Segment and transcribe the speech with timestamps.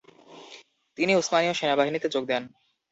[0.97, 2.43] তিনি উসমানীয় সেনাবাহিনীতে যোগ দেন।